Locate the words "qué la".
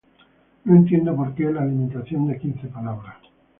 1.35-1.63